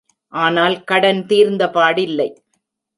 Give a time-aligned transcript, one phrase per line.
[0.33, 2.29] ஆனால் கடன் தீர்ந்தபாடில்லை.